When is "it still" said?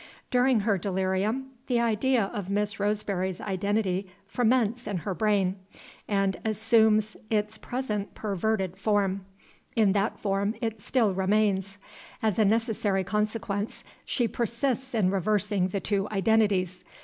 10.59-11.13